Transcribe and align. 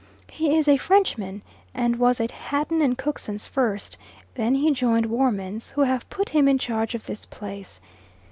He 0.31 0.57
is 0.57 0.67
a 0.67 0.77
Frenchman, 0.77 1.43
and 1.75 1.97
was 1.97 2.19
at 2.19 2.31
Hatton 2.31 2.81
and 2.81 2.97
Cookson's 2.97 3.47
first, 3.47 3.99
then 4.33 4.55
he 4.55 4.71
joined 4.71 5.05
Woermann's, 5.05 5.73
who 5.73 5.81
have 5.81 6.09
put 6.09 6.29
him 6.29 6.47
in 6.47 6.57
charge 6.57 6.95
of 6.95 7.05
this 7.05 7.23
place. 7.27 7.79